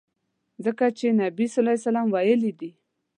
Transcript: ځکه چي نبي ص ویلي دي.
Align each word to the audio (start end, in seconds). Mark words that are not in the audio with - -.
ځکه 0.65 0.85
چي 0.97 1.07
نبي 1.19 1.45
ص 1.53 1.55
ویلي 2.13 2.51
دي. 2.59 2.71